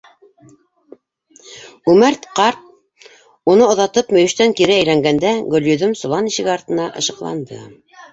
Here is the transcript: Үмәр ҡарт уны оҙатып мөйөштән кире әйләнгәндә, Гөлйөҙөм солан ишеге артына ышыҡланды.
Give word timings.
Үмәр 1.91 2.15
ҡарт 2.39 2.63
уны 3.53 3.67
оҙатып 3.73 4.09
мөйөштән 4.17 4.55
кире 4.61 4.75
әйләнгәндә, 4.79 5.35
Гөлйөҙөм 5.53 5.93
солан 6.01 6.31
ишеге 6.33 6.51
артына 6.55 6.89
ышыҡланды. 7.03 7.61